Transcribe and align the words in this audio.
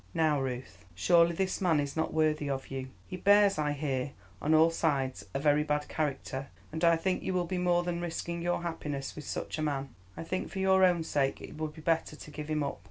"Now, 0.15 0.41
Ruth, 0.41 0.83
surely 0.95 1.33
this 1.35 1.61
man 1.61 1.79
is 1.79 1.95
not 1.95 2.11
worthy 2.11 2.49
of 2.49 2.69
you. 2.71 2.87
He 3.05 3.17
bears, 3.17 3.59
I 3.59 3.73
hear, 3.73 4.13
on 4.41 4.55
all 4.55 4.71
sides 4.71 5.25
a 5.35 5.37
very 5.39 5.61
bad 5.61 5.87
character, 5.87 6.47
and 6.71 6.83
I 6.83 6.95
think 6.95 7.21
you 7.21 7.35
will 7.35 7.45
be 7.45 7.59
more 7.59 7.83
than 7.83 8.01
risking 8.01 8.41
your 8.41 8.63
happiness 8.63 9.15
with 9.15 9.27
such 9.27 9.59
a 9.59 9.61
man; 9.61 9.93
I 10.17 10.23
think 10.23 10.49
for 10.49 10.57
your 10.57 10.83
own 10.83 11.03
sake 11.03 11.39
it 11.39 11.55
would 11.57 11.73
be 11.75 11.81
better 11.81 12.15
to 12.15 12.31
give 12.31 12.47
him 12.49 12.63
up. 12.63 12.79